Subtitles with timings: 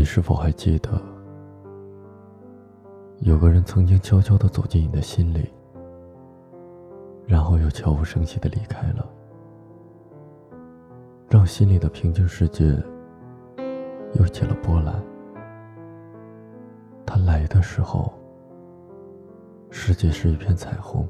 [0.00, 0.98] 你是否还记得，
[3.18, 5.52] 有个人曾经悄悄的走进你的心里，
[7.26, 9.06] 然后又悄无声息的离开了，
[11.28, 12.74] 让心里的平静世界
[14.14, 14.94] 又起了波澜。
[17.04, 18.10] 他来的时候，
[19.68, 21.04] 世界是一片彩虹；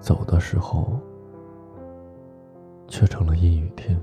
[0.00, 0.98] 走的时候，
[2.88, 3.96] 却成了阴雨天。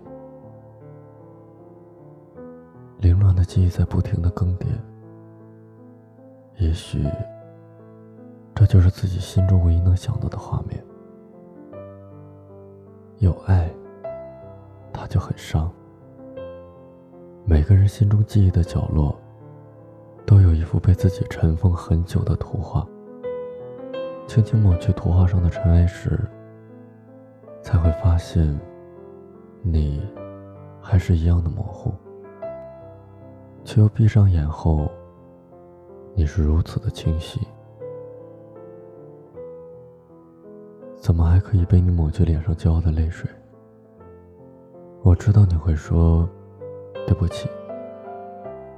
[3.46, 4.66] 记忆在不停的更迭，
[6.58, 7.06] 也许
[8.54, 10.84] 这就是自己心中唯一能想到的画面。
[13.20, 13.70] 有爱，
[14.92, 15.72] 它就很伤。
[17.46, 19.18] 每个人心中记忆的角落，
[20.26, 22.86] 都有一幅被自己尘封很久的图画。
[24.28, 26.20] 轻轻抹去图画上的尘埃时，
[27.62, 28.60] 才会发现，
[29.62, 30.02] 你
[30.82, 31.94] 还是一样的模糊。
[33.66, 34.88] 却又闭上眼后，
[36.14, 37.42] 你是如此的清晰，
[40.96, 43.28] 怎么还可以被你抹去脸上骄傲的泪水？
[45.02, 46.30] 我知道你会说
[47.08, 47.50] 对不起，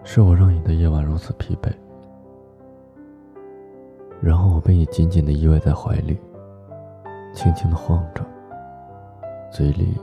[0.06, 1.70] 是我让你的夜晚如此疲惫。
[4.22, 6.18] 然后我被你紧紧的依偎在怀里，
[7.34, 8.26] 轻轻的晃着，
[9.52, 9.98] 嘴里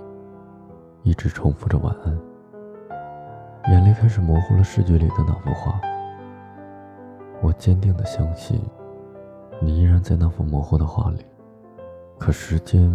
[1.04, 2.33] 一直重复着晚安。
[3.70, 5.80] 眼泪开始模糊了视觉里的那幅画。
[7.40, 8.60] 我坚定的相信，
[9.58, 11.24] 你依然在那幅模糊的画里。
[12.18, 12.90] 可时间，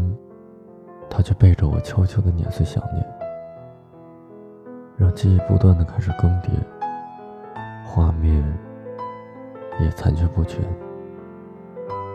[1.09, 3.03] 它却背着我悄悄的碾碎想念，
[4.95, 6.49] 让记忆不断的开始更迭，
[7.83, 8.43] 画面
[9.79, 10.61] 也残缺不全，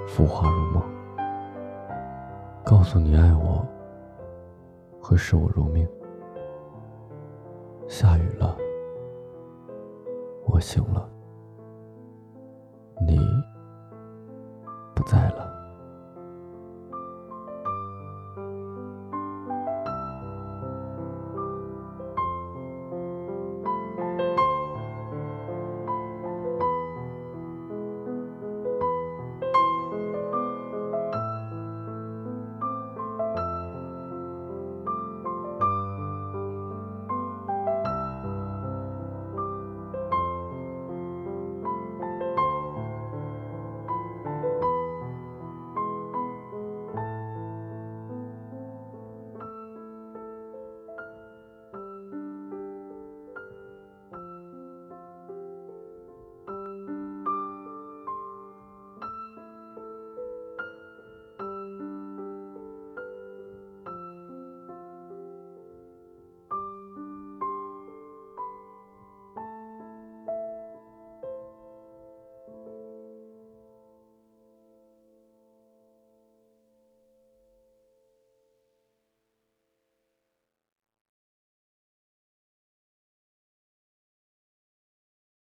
[0.06, 0.82] 浮华如梦。
[2.64, 3.66] 告诉你爱我，
[5.00, 5.86] 会视我如命。
[7.96, 8.58] 下雨了，
[10.46, 11.08] 我醒了，
[13.06, 13.16] 你。